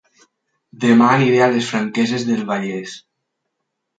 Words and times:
Dema 0.85 1.09
aniré 1.17 1.43
a 1.47 1.49
Les 1.51 1.69
Franqueses 1.73 2.25
del 2.29 2.41
Vallès 2.47 2.95